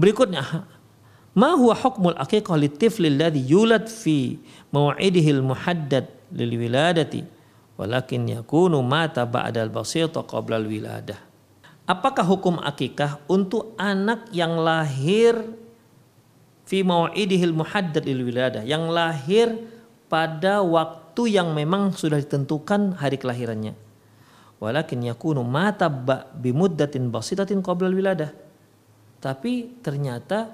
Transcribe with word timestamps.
Berikutnya, 0.00 0.64
ma 1.36 1.52
huwa 1.52 1.76
hukmul 1.76 2.16
aqiqah 2.16 2.56
litifli 2.56 3.12
alladhi 3.12 3.44
yulad 3.44 3.84
fi 3.84 4.40
maw'idihil 4.72 5.44
muhaddad 5.44 6.08
lil 6.32 6.56
wiladati 6.56 7.20
walakin 7.76 8.40
yakunu 8.40 8.80
mata 8.80 9.28
ba'dal 9.28 9.68
basita 9.68 10.24
qabla 10.24 10.56
al 10.56 10.64
wiladah. 10.64 11.20
Apakah 11.84 12.24
hukum 12.24 12.56
akikah 12.64 13.20
untuk 13.28 13.76
anak 13.76 14.32
yang 14.32 14.56
lahir 14.56 15.36
fi 16.64 16.80
maw'idihil 16.80 17.52
muhaddad 17.52 18.00
lil 18.00 18.24
wiladah, 18.24 18.64
yang 18.64 18.88
lahir 18.88 19.52
pada 20.08 20.64
waktu 20.64 21.36
yang 21.36 21.52
memang 21.52 21.92
sudah 21.92 22.16
ditentukan 22.16 22.96
hari 22.96 23.20
kelahirannya. 23.20 23.76
Walakin 24.64 25.04
yakunu 25.04 25.44
mata 25.44 25.92
bimuddatin 26.40 27.12
basitatin 27.12 27.60
qabla 27.60 27.92
al 27.92 27.96
wiladah. 28.00 28.30
Tapi 29.20 29.84
ternyata 29.84 30.48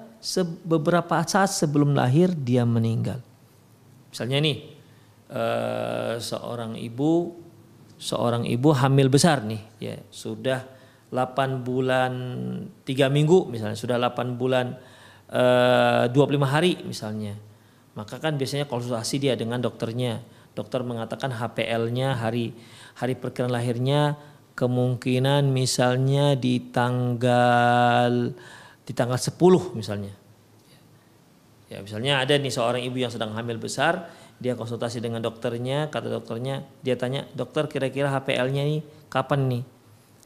beberapa 0.67 1.23
saat 1.23 1.55
sebelum 1.55 1.95
lahir 1.95 2.35
dia 2.35 2.67
meninggal. 2.67 3.23
Misalnya 4.11 4.43
nih 4.43 4.57
eh, 5.31 6.15
seorang 6.19 6.75
ibu 6.75 7.31
seorang 7.97 8.45
ibu 8.45 8.69
hamil 8.77 9.09
besar 9.09 9.41
nih 9.41 9.61
ya 9.81 9.95
sudah 10.13 10.61
8 11.09 11.65
bulan 11.65 12.13
3 12.85 12.85
minggu 13.09 13.49
misalnya 13.49 13.79
sudah 13.79 13.97
8 13.97 14.35
bulan 14.35 14.75
eh, 15.31 16.05
25 16.11 16.17
hari 16.43 16.83
misalnya. 16.83 17.39
Maka 17.95 18.21
kan 18.21 18.37
biasanya 18.37 18.69
konsultasi 18.69 19.17
dia 19.17 19.33
dengan 19.33 19.57
dokternya. 19.57 20.21
Dokter 20.53 20.81
mengatakan 20.81 21.33
HPL-nya 21.33 22.17
hari 22.17 22.53
hari 22.97 23.13
perkiraan 23.13 23.53
lahirnya 23.53 24.17
kemungkinan 24.57 25.53
misalnya 25.53 26.33
di 26.33 26.73
tanggal 26.73 28.33
di 28.81 28.91
tanggal 28.97 29.21
10 29.21 29.77
misalnya. 29.77 30.13
Ya 31.69 31.77
misalnya 31.83 32.25
ada 32.25 32.33
nih 32.33 32.49
seorang 32.49 32.81
ibu 32.81 32.97
yang 32.97 33.13
sedang 33.13 33.37
hamil 33.37 33.61
besar, 33.61 34.09
dia 34.41 34.57
konsultasi 34.57 34.97
dengan 34.97 35.21
dokternya, 35.21 35.93
kata 35.93 36.09
dokternya, 36.09 36.65
dia 36.81 36.97
tanya, 36.97 37.29
dokter 37.37 37.69
kira-kira 37.69 38.09
HPL-nya 38.09 38.63
nih 38.65 38.81
kapan 39.13 39.41
nih? 39.51 39.63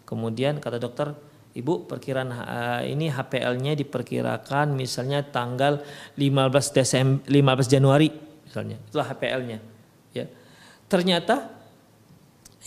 Kemudian 0.06 0.62
kata 0.62 0.78
dokter, 0.78 1.18
ibu 1.58 1.90
perkiraan 1.90 2.30
uh, 2.32 2.82
ini 2.86 3.10
HPL-nya 3.10 3.74
diperkirakan 3.74 4.78
misalnya 4.78 5.26
tanggal 5.26 5.82
15 6.16 6.78
Desember, 6.78 7.26
15 7.26 7.74
Januari 7.74 8.14
misalnya, 8.46 8.78
itulah 8.78 9.10
HPL-nya. 9.10 9.60
Ya, 10.14 10.30
ternyata, 10.86 11.50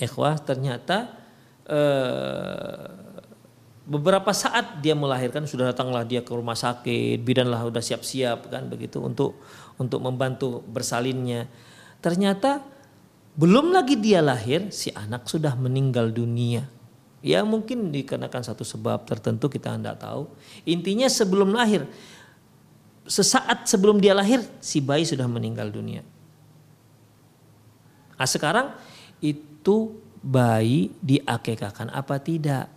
ikhwah 0.03 0.35
ternyata 0.43 1.24
uh, 1.69 3.05
beberapa 3.85 4.33
saat 4.33 4.81
dia 4.81 4.97
melahirkan 4.97 5.45
sudah 5.45 5.73
datanglah 5.73 6.09
dia 6.09 6.25
ke 6.25 6.33
rumah 6.33 6.57
sakit 6.57 7.21
bidanlah 7.21 7.69
sudah 7.69 7.85
siap-siap 7.85 8.49
kan 8.49 8.65
begitu 8.69 9.01
untuk 9.01 9.37
untuk 9.77 10.01
membantu 10.01 10.65
bersalinnya. 10.65 11.49
Ternyata 12.01 12.65
belum 13.35 13.75
lagi 13.75 13.99
dia 13.99 14.25
lahir 14.25 14.71
si 14.73 14.89
anak 14.95 15.29
sudah 15.29 15.53
meninggal 15.59 16.09
dunia. 16.09 16.65
Ya 17.25 17.41
mungkin 17.41 17.89
dikarenakan 17.89 18.45
satu 18.45 18.69
sebab 18.69 19.09
tertentu 19.09 19.49
kita 19.49 19.81
tidak 19.81 19.97
tahu. 20.01 20.29
Intinya 20.69 21.09
sebelum 21.09 21.57
lahir 21.57 21.89
sesaat 23.05 23.69
sebelum 23.69 24.01
dia 24.01 24.17
lahir 24.17 24.41
si 24.61 24.81
bayi 24.81 25.05
sudah 25.05 25.29
meninggal 25.29 25.69
dunia. 25.69 26.05
Nah 28.17 28.29
sekarang 28.29 28.73
itu 29.21 30.04
bayi 30.25 30.89
diakekahkan 31.05 31.93
apa 31.93 32.17
tidak 32.25 32.73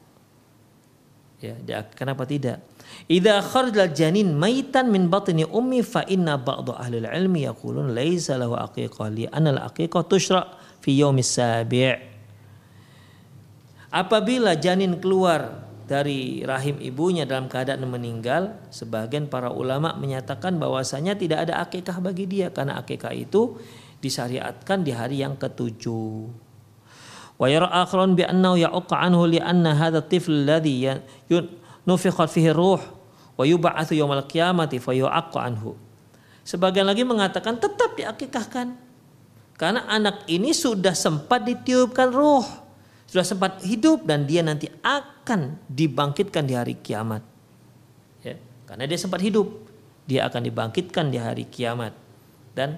Ya, 1.37 1.53
dia, 1.61 1.85
kenapa 1.93 2.25
tidak? 2.25 2.65
Idza 3.05 3.45
kharajal 3.45 3.93
janin 3.93 4.33
maitan 4.33 4.89
min 4.89 5.05
batni 5.05 5.45
ummi 5.45 5.85
fa 5.85 6.01
inna 6.09 6.33
ba'd 6.33 6.73
ahli 6.73 6.97
ilmi 7.05 7.45
yaqulun 7.45 7.93
laisa 7.93 8.41
lahu 8.41 8.57
aqiqah 8.57 9.05
li 9.13 9.29
anna 9.29 9.53
al 9.53 9.69
aqiqah 9.69 10.01
tushra 10.09 10.57
fi 10.81 10.97
yaumis 10.97 11.29
sabi'. 11.29 11.93
Apabila 13.93 14.57
janin 14.57 14.97
keluar 14.97 15.61
dari 15.85 16.41
rahim 16.41 16.81
ibunya 16.81 17.29
dalam 17.29 17.45
keadaan 17.45 17.85
meninggal, 17.85 18.57
sebagian 18.73 19.29
para 19.29 19.53
ulama 19.53 19.93
menyatakan 19.93 20.57
bahwasanya 20.57 21.21
tidak 21.21 21.45
ada 21.45 21.61
akikah 21.61 22.01
bagi 22.01 22.25
dia 22.25 22.49
karena 22.49 22.81
akikah 22.81 23.13
itu 23.13 23.61
disyariatkan 24.01 24.81
di 24.81 24.89
hari 24.89 25.21
yang 25.21 25.37
ketujuh. 25.37 26.46
ويرى 27.37 27.69
آخر 27.69 28.17
بأنه 28.17 28.57
يعق 28.57 28.91
عنه 28.93 29.19
لأن 29.27 29.65
هذا 29.67 29.97
الطفل 29.97 30.31
الذي 30.31 30.89
hadha 31.29 32.25
فيه 32.25 32.51
الروح 32.51 32.81
ويبعث 33.37 33.89
يوم 33.93 34.11
القيامة 34.11 34.71
فيعق 34.81 35.33
عنه 35.37 35.63
sebagian 36.47 36.87
lagi 36.87 37.03
mengatakan 37.03 37.59
tetap 37.59 37.93
diakikahkan. 37.93 38.73
Karena 39.57 39.85
anak 39.89 40.25
ini 40.29 40.53
sudah 40.53 40.93
sempat 40.93 41.45
ditiupkan 41.45 42.13
roh 42.13 42.67
sudah 43.07 43.23
sempat 43.23 43.63
hidup 43.63 44.03
dan 44.03 44.27
dia 44.27 44.43
nanti 44.43 44.67
akan 44.83 45.55
dibangkitkan 45.71 46.43
di 46.43 46.53
hari 46.59 46.75
kiamat. 46.75 47.23
Ya 48.19 48.35
karena 48.67 48.83
dia 48.83 48.99
sempat 48.99 49.23
hidup 49.23 49.47
dia 50.03 50.27
akan 50.27 50.43
dibangkitkan 50.43 51.07
di 51.07 51.15
hari 51.15 51.47
kiamat. 51.47 51.95
Dan 52.51 52.75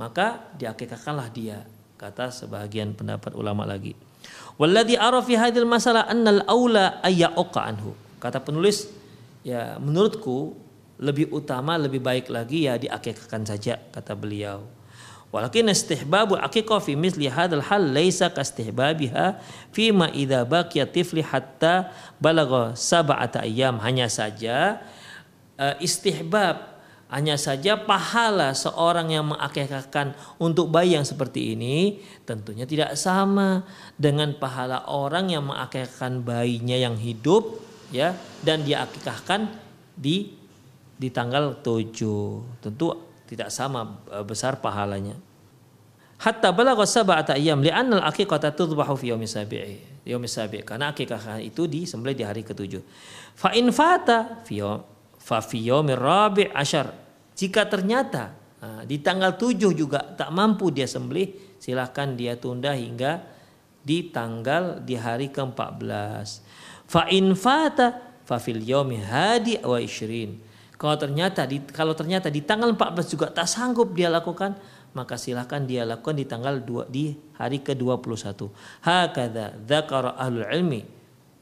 maka 0.00 0.48
diakikahkanlah 0.56 1.28
dia 1.28 1.68
kata 1.96 2.30
sebagian 2.32 2.92
pendapat 2.92 3.32
ulama 3.32 3.64
lagi. 3.64 3.96
Walladhi 4.56 4.96
ara 4.96 5.20
fi 5.20 5.36
hadhil 5.36 5.68
masalah 5.68 6.08
annal 6.08 6.44
aula 6.48 7.00
ayyauqa 7.04 7.60
anhu. 7.66 7.92
Kata 8.16 8.40
penulis, 8.40 8.88
ya 9.44 9.76
menurutku 9.76 10.56
lebih 10.96 11.28
utama 11.28 11.76
lebih 11.76 12.00
baik 12.00 12.32
lagi 12.32 12.64
ya 12.64 12.80
diakikahkan 12.80 13.42
saja 13.44 13.76
kata 13.92 14.16
beliau. 14.16 14.64
Walakin 15.34 15.68
istihbabu 15.68 16.38
aqiqah 16.38 16.80
fi 16.80 16.96
misli 16.96 17.28
hadzal 17.28 17.60
hal 17.60 17.92
laisa 17.92 18.32
kastihbabiha 18.32 19.36
fi 19.74 19.92
ma 19.92 20.08
idza 20.08 20.46
baqiya 20.48 20.88
tifli 20.88 21.20
hatta 21.20 21.92
balagha 22.16 22.72
sab'ata 22.72 23.44
ayyam 23.44 23.76
hanya 23.82 24.08
saja 24.08 24.80
uh, 25.60 25.76
istihbab 25.82 26.75
hanya 27.06 27.38
saja 27.38 27.78
pahala 27.78 28.50
seorang 28.50 29.14
yang 29.14 29.30
mengakikahkan 29.30 30.18
untuk 30.42 30.74
bayi 30.74 30.98
yang 30.98 31.06
seperti 31.06 31.54
ini 31.54 32.02
tentunya 32.26 32.66
tidak 32.66 32.98
sama 32.98 33.62
dengan 33.94 34.34
pahala 34.34 34.90
orang 34.90 35.30
yang 35.30 35.46
mengakikahkan 35.46 36.26
bayinya 36.26 36.74
yang 36.74 36.98
hidup 36.98 37.62
ya 37.94 38.18
dan 38.42 38.66
dia 38.66 38.82
akikahkan 38.82 39.46
di 39.94 40.34
di 40.96 41.08
tanggal 41.12 41.60
7. 41.60 41.92
Tentu 42.64 42.86
tidak 43.28 43.52
sama 43.52 44.00
e, 44.08 44.18
besar 44.24 44.58
pahalanya. 44.58 45.14
Hatta 46.16 46.48
balagha 46.48 46.88
sab'ata 46.88 47.36
ayyam 47.36 47.60
li'anna 47.60 48.00
al-aqiqata 48.00 48.56
tudbahu 48.56 48.96
fi 48.96 49.12
yaumi 49.12 49.28
sabi'i. 49.28 50.08
Yaumi 50.08 50.24
sabi' 50.24 50.64
karena 50.64 50.96
akikah 50.96 51.36
itu 51.44 51.68
disembelih 51.68 52.16
di 52.16 52.24
hari 52.24 52.40
ketujuh. 52.40 52.80
Fa 53.36 53.52
in 53.52 53.68
fata 53.68 54.40
fi 54.48 54.64
rabi' 55.26 56.48
asyar. 56.54 56.94
Jika 57.36 57.66
ternyata 57.66 58.32
di 58.86 59.02
tanggal 59.02 59.34
7 59.34 59.74
juga 59.74 60.00
tak 60.16 60.30
mampu 60.32 60.70
dia 60.70 60.86
sembelih, 60.88 61.58
silahkan 61.60 62.14
dia 62.14 62.38
tunda 62.38 62.72
hingga 62.72 63.20
di 63.86 64.10
tanggal 64.10 64.82
di 64.82 64.98
hari 64.98 65.30
ke-14. 65.30 66.26
Fa 66.86 67.06
in 67.10 67.34
fata 67.34 68.18
fa 68.26 68.42
fil 68.42 68.62
yaumi 68.62 68.98
hadi 68.98 69.62
wa 69.62 69.78
isrin. 69.78 70.42
Kalau 70.74 70.98
ternyata 70.98 71.46
di 71.46 71.62
kalau 71.70 71.94
ternyata 71.94 72.26
di 72.28 72.42
tanggal 72.42 72.74
14 72.74 73.14
juga 73.14 73.26
tak 73.30 73.46
sanggup 73.46 73.94
dia 73.94 74.10
lakukan, 74.10 74.58
maka 74.92 75.14
silahkan 75.14 75.62
dia 75.62 75.86
lakukan 75.86 76.18
di 76.18 76.26
tanggal 76.26 76.60
2 76.60 76.90
di 76.90 77.14
hari 77.38 77.62
ke-21. 77.62 78.50
Hakadha 78.82 79.54
dzakara 79.62 80.18
ahlul 80.18 80.48
ilmi. 80.50 80.82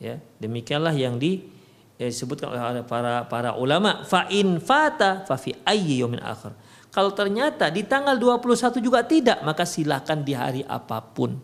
Ya, 0.02 0.20
demikianlah 0.42 0.92
yang 0.92 1.16
di 1.16 1.53
yang 1.94 2.10
disebutkan 2.10 2.50
oleh 2.50 2.82
para 2.82 3.22
para 3.30 3.54
ulama 3.54 4.02
fa 4.02 4.26
in 4.26 4.58
fata 4.58 5.22
fa 5.22 5.38
fi 5.38 5.54
ayyi 5.62 6.02
yawmin 6.02 6.18
akhir. 6.18 6.50
Kalau 6.94 7.10
ternyata 7.10 7.74
di 7.74 7.82
tanggal 7.82 8.14
21 8.14 8.78
juga 8.78 9.02
tidak, 9.02 9.42
maka 9.42 9.66
silakan 9.66 10.22
di 10.22 10.30
hari 10.30 10.62
apa 10.62 11.02
pun. 11.02 11.34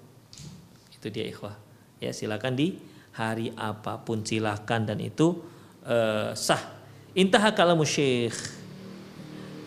Itu 0.95 1.11
dia 1.11 1.27
ikhwah. 1.27 1.59
Ya, 1.99 2.15
silakan 2.15 2.55
di 2.55 2.79
hari 3.19 3.51
apa 3.59 3.99
pun 3.99 4.23
silakan 4.23 4.87
dan 4.87 5.03
itu 5.03 5.43
uh, 5.91 6.31
sah. 6.39 6.79
Intah 7.19 7.51
kalamu 7.51 7.83
syekh. 7.83 8.39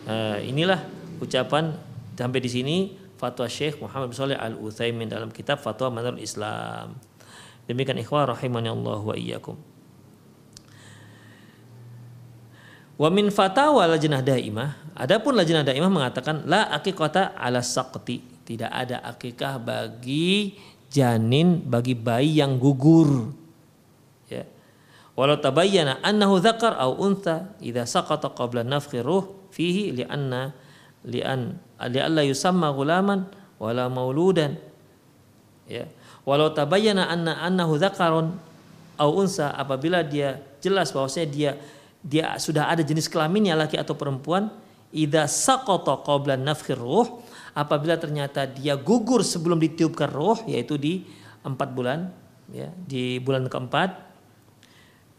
Uh, 0.08 0.40
inilah 0.44 0.84
ucapan 1.20 1.76
sampai 2.16 2.40
di 2.40 2.48
sini 2.52 2.76
fatwa 3.20 3.48
Syekh 3.48 3.80
Muhammad 3.80 4.12
bin 4.12 4.16
Shalih 4.20 4.40
Al 4.40 4.56
Utsaimin 4.60 5.08
dalam 5.08 5.32
kitab 5.32 5.60
Fatwa 5.60 5.92
Manarul 6.00 6.24
Islam. 6.24 6.96
Demikian 7.68 8.00
ikhwah 8.00 8.28
rahimani 8.36 8.72
Allah 8.72 9.00
wa 9.00 9.16
iyyakum. 9.16 9.73
Wa 12.94 13.10
min 13.10 13.34
fatawa 13.34 13.90
lajnah 13.90 14.22
daimah, 14.22 14.94
adapun 14.94 15.34
lajnah 15.34 15.66
daimah 15.66 15.90
mengatakan 15.90 16.46
la 16.46 16.70
akikata 16.70 17.34
ala 17.34 17.66
saqti, 17.66 18.22
tidak 18.46 18.70
ada 18.70 19.02
akikah 19.02 19.58
bagi 19.58 20.54
janin 20.94 21.58
bagi 21.66 21.98
bayi 21.98 22.38
yang 22.38 22.62
gugur. 22.62 23.34
Ya. 24.30 24.46
Walau 25.18 25.42
tabayyana 25.42 26.06
annahu 26.06 26.38
dzakar 26.38 26.78
au 26.78 27.02
untha 27.02 27.50
idza 27.58 27.90
saqata 27.90 28.30
qabla 28.30 28.62
nafkhi 28.62 29.02
ruh 29.02 29.26
fihi 29.50 29.90
li'anna 29.90 30.54
li'an 31.02 31.58
li'alla 31.82 32.22
yusamma 32.22 32.70
ghulaman 32.78 33.26
wala 33.58 33.90
mauludan. 33.90 34.54
Ya. 35.66 35.90
Walau 36.24 36.54
tabayyana 36.56 37.10
anna 37.10 37.42
annahu 37.44 37.76
dzakarun 37.76 38.38
au 38.96 39.10
unsa 39.18 39.52
apabila 39.52 40.06
dia 40.06 40.40
jelas 40.64 40.96
bahwasanya 40.96 41.28
dia 41.28 41.52
dia 42.04 42.36
sudah 42.36 42.68
ada 42.68 42.84
jenis 42.84 43.08
kelaminnya 43.08 43.56
laki 43.56 43.80
atau 43.80 43.96
perempuan 43.96 44.52
idza 44.92 45.26
saqata 45.26 46.04
qabla 46.04 46.36
nafkhir 46.36 46.76
ruh 46.76 47.24
apabila 47.56 47.96
ternyata 47.96 48.44
dia 48.44 48.76
gugur 48.76 49.24
sebelum 49.24 49.58
ditiupkan 49.58 50.12
roh 50.12 50.38
yaitu 50.46 50.76
di 50.76 51.08
empat 51.48 51.72
bulan 51.72 52.12
ya 52.52 52.70
di 52.76 53.24
bulan 53.24 53.48
keempat 53.48 53.90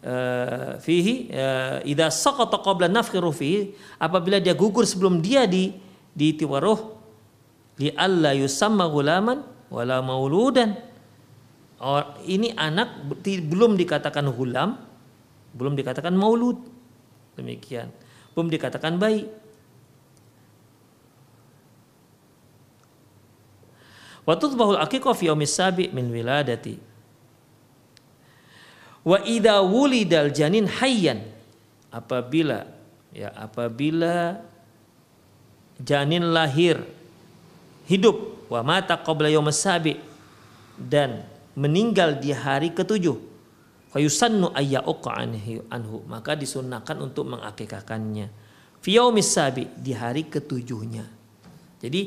uh, 0.05 0.77
fihi 0.79 1.33
uh, 1.33 1.81
idza 1.89 2.13
saqata 2.13 2.61
qabla 2.61 2.87
nafkhir 2.93 3.25
fihi 3.33 3.73
apabila 3.97 4.37
dia 4.37 4.53
gugur 4.53 4.85
sebelum 4.85 5.25
dia 5.25 5.49
di 5.49 5.73
ditiup 6.13 6.53
roh 6.61 6.81
li 7.81 7.91
alla 7.97 8.37
yusamma 8.37 8.87
gulaman 8.87 9.43
wala 9.73 9.99
mauludan. 9.99 10.79
Ini 12.25 12.57
anak 12.57 13.13
belum 13.27 13.77
dikatakan 13.77 14.25
hulam 14.33 14.79
belum 15.55 15.79
dikatakan 15.79 16.17
maulud 16.17 16.74
Demikian. 17.35 17.91
Belum 18.35 18.51
dikatakan 18.51 18.99
baik. 18.99 19.27
Wa 24.25 24.35
tudbahul 24.41 24.81
aqiqah 24.81 25.13
fi 25.13 25.29
sabi 25.45 25.93
min 25.93 26.09
wiladati. 26.09 26.81
Wa 29.05 29.21
idza 29.21 29.61
wulidal 29.61 30.33
janin 30.33 30.65
hayyan 30.65 31.21
apabila 31.93 32.65
ya 33.13 33.31
apabila 33.37 34.41
janin 35.77 36.33
lahir 36.33 36.81
hidup 37.85 38.49
wa 38.49 38.65
mata 38.65 38.97
qabla 38.97 39.29
sabi 39.53 40.01
dan 40.81 41.23
meninggal 41.53 42.17
di 42.19 42.33
hari 42.33 42.73
ketujuh 42.73 43.34
fayusannu 43.95 44.51
ayyauqa 44.51 45.23
anhu 45.71 46.03
maka 46.11 46.35
disunahkan 46.35 46.99
untuk 46.99 47.31
mengakikahkannya. 47.31 48.27
Fiyaumis 48.83 49.31
sabi 49.31 49.71
di 49.79 49.95
hari 49.95 50.27
ketujuhnya. 50.29 51.07
Jadi 51.79 52.01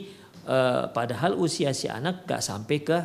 eh, 0.45 0.83
padahal 0.91 1.39
usia 1.39 1.71
si 1.71 1.87
anak 1.87 2.27
gak 2.27 2.43
sampai 2.43 2.77
ke 2.83 2.99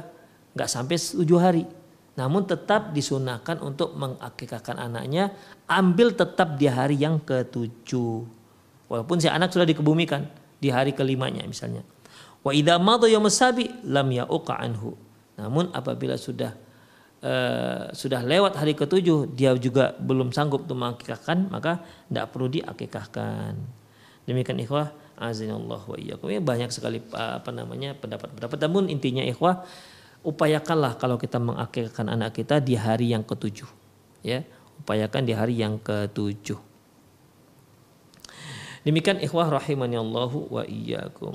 gak 0.59 0.69
sampai 0.69 0.99
tujuh 0.99 1.41
hari. 1.41 1.65
Namun 2.13 2.45
tetap 2.45 2.93
disunahkan 2.93 3.65
untuk 3.65 3.97
mengakikahkan 3.97 4.77
anaknya 4.77 5.33
ambil 5.65 6.13
tetap 6.13 6.61
di 6.61 6.69
hari 6.69 7.01
yang 7.01 7.17
ketujuh. 7.25 8.29
Walaupun 8.93 9.17
si 9.17 9.33
anak 9.33 9.49
sudah 9.57 9.65
dikebumikan 9.65 10.29
di 10.61 10.69
hari 10.69 10.93
kelimanya 10.93 11.41
misalnya. 11.49 11.81
Wa 12.45 12.53
idza 12.53 12.77
madha 12.77 13.09
sabi 13.33 13.73
lam 13.89 14.13
yauqa 14.13 14.61
anhu. 14.61 14.93
Namun 15.41 15.73
apabila 15.73 16.21
sudah 16.21 16.53
uh, 17.23 17.89
sudah 17.95 18.21
lewat 18.21 18.59
hari 18.59 18.75
ketujuh 18.75 19.33
dia 19.33 19.55
juga 19.57 19.95
belum 19.97 20.35
sanggup 20.35 20.67
untuk 20.67 20.79
mengakikahkan 20.79 21.49
maka 21.49 21.81
tidak 22.11 22.27
perlu 22.35 22.51
diakikahkan. 22.51 23.55
Demikian 24.27 24.59
ikhwah 24.63 24.95
azinallah 25.19 25.83
wa 25.83 25.97
iyyakum. 25.99 26.31
Ya 26.31 26.43
banyak 26.43 26.71
sekali 26.75 27.03
apa 27.15 27.51
namanya 27.55 27.95
pendapat-pendapat. 27.99 28.59
Namun 28.63 28.91
intinya 28.91 29.23
ikhwah 29.23 29.67
upayakanlah 30.23 30.99
kalau 30.99 31.19
kita 31.19 31.43
mengakikahkan 31.43 32.07
anak 32.11 32.39
kita 32.39 32.63
di 32.63 32.79
hari 32.79 33.15
yang 33.15 33.27
ketujuh. 33.27 33.71
Ya 34.23 34.47
upayakan 34.83 35.23
di 35.27 35.33
hari 35.35 35.59
yang 35.59 35.79
ketujuh. 35.83 36.59
Demikian 38.83 39.23
ikhwah 39.23 39.47
rahimani 39.47 39.95
Allahu 39.95 40.51
wa 40.51 40.67
iyyakum 40.67 41.31